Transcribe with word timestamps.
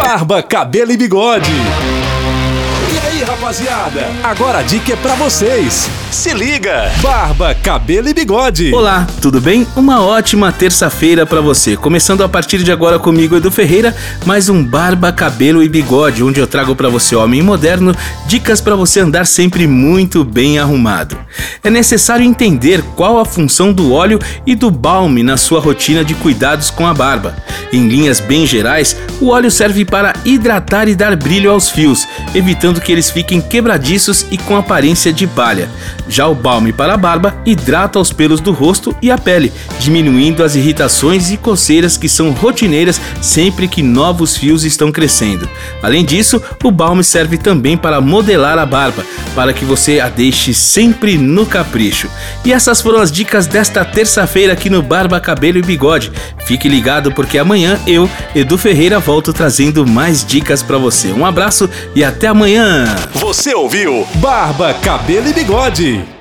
Barba, 0.00 0.42
cabelo 0.42 0.92
e 0.92 0.96
bigode. 0.96 1.50
E 3.20 3.22
aí, 3.22 3.28
rapaziada? 3.28 4.06
Agora 4.22 4.60
a 4.60 4.62
dica 4.62 4.94
é 4.94 4.96
pra 4.96 5.14
vocês. 5.14 5.90
Se 6.10 6.32
liga! 6.32 6.90
Barba, 7.02 7.54
cabelo 7.54 8.08
e 8.08 8.14
bigode. 8.14 8.72
Olá, 8.74 9.06
tudo 9.20 9.40
bem? 9.40 9.66
Uma 9.76 10.02
ótima 10.02 10.50
terça-feira 10.50 11.26
para 11.26 11.40
você. 11.40 11.76
Começando 11.76 12.24
a 12.24 12.28
partir 12.28 12.62
de 12.62 12.72
agora 12.72 12.98
comigo, 12.98 13.36
Edu 13.36 13.50
Ferreira, 13.50 13.94
mais 14.24 14.48
um 14.48 14.64
Barba, 14.64 15.12
Cabelo 15.12 15.62
e 15.62 15.68
Bigode, 15.68 16.24
onde 16.24 16.40
eu 16.40 16.46
trago 16.46 16.74
para 16.74 16.88
você, 16.88 17.14
homem 17.14 17.42
moderno, 17.42 17.94
dicas 18.26 18.60
para 18.60 18.74
você 18.74 19.00
andar 19.00 19.26
sempre 19.26 19.66
muito 19.66 20.24
bem 20.24 20.58
arrumado. 20.58 21.16
É 21.62 21.70
necessário 21.70 22.24
entender 22.24 22.82
qual 22.96 23.20
a 23.20 23.24
função 23.24 23.72
do 23.72 23.92
óleo 23.92 24.18
e 24.46 24.54
do 24.54 24.70
balme 24.70 25.22
na 25.22 25.36
sua 25.36 25.60
rotina 25.60 26.02
de 26.02 26.14
cuidados 26.14 26.70
com 26.70 26.86
a 26.86 26.94
barba. 26.94 27.36
Em 27.72 27.86
linhas 27.86 28.18
bem 28.18 28.46
gerais, 28.46 28.96
o 29.20 29.28
óleo 29.28 29.50
serve 29.50 29.84
para 29.84 30.12
hidratar 30.24 30.88
e 30.88 30.96
dar 30.96 31.14
brilho 31.14 31.52
aos 31.52 31.70
fios, 31.70 32.08
evitando 32.34 32.80
que 32.80 32.92
eles 32.92 33.10
fiquem 33.10 33.40
quebradiços 33.40 34.26
e 34.30 34.38
com 34.38 34.56
aparência 34.56 35.12
de 35.12 35.26
palha. 35.26 35.68
Já 36.08 36.26
o 36.26 36.34
balme 36.34 36.72
para 36.72 36.94
a 36.94 36.96
barba 36.96 37.36
hidrata 37.44 37.98
os 37.98 38.12
pelos 38.12 38.40
do 38.40 38.52
rosto 38.52 38.94
e 39.00 39.10
a 39.10 39.18
pele, 39.18 39.52
diminuindo 39.78 40.42
as 40.42 40.54
irritações 40.54 41.30
e 41.30 41.36
coceiras 41.36 41.96
que 41.96 42.08
são 42.08 42.30
rotineiras 42.32 43.00
sempre 43.20 43.68
que 43.68 43.82
novos 43.82 44.36
fios 44.36 44.64
estão 44.64 44.90
crescendo. 44.92 45.48
Além 45.82 46.04
disso, 46.04 46.42
o 46.62 46.70
balme 46.70 47.04
serve 47.04 47.36
também 47.36 47.76
para 47.76 48.00
modelar 48.00 48.58
a 48.58 48.66
barba, 48.66 49.04
para 49.34 49.52
que 49.52 49.64
você 49.64 50.00
a 50.00 50.08
deixe 50.08 50.52
sempre 50.52 51.16
no 51.16 51.46
capricho. 51.46 52.08
E 52.44 52.52
essas 52.52 52.80
foram 52.80 53.00
as 53.00 53.10
dicas 53.10 53.46
desta 53.46 53.84
terça-feira 53.84 54.52
aqui 54.52 54.68
no 54.68 54.82
Barba, 54.82 55.20
Cabelo 55.20 55.58
e 55.58 55.62
Bigode. 55.62 56.12
Fique 56.44 56.68
ligado 56.68 57.12
porque 57.12 57.38
amanhã 57.38 57.78
eu, 57.86 58.08
Edu 58.34 58.58
Ferreira, 58.58 58.98
volto 58.98 59.32
trazendo 59.32 59.86
mais 59.86 60.24
dicas 60.24 60.62
para 60.62 60.78
você. 60.78 61.08
Um 61.12 61.24
abraço 61.24 61.68
e 61.94 62.02
até 62.20 62.28
amanhã. 62.28 62.84
Você 63.14 63.54
ouviu 63.54 64.06
Barba, 64.16 64.74
cabelo 64.74 65.26
e 65.28 65.32
bigode. 65.32 66.19